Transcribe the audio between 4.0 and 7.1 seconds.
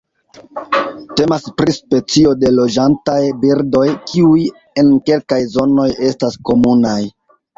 kiuj en kelkaj zonoj estas komunaj.